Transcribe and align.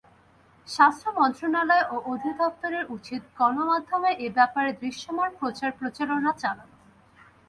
স্বাস্থ্য 0.67 1.09
মন্ত্রণালয় 1.19 1.85
ও 1.93 1.95
অধিদপ্তরের 2.05 2.85
উচিত 2.91 3.21
গণমাধ্যমে 3.39 4.11
এ 4.25 4.27
ব্যাপারে 4.37 4.69
দৃশ্যমান 4.81 5.29
প্রচার 5.39 5.69
প্রচারণা 5.79 6.31
চালানো। 6.41 6.75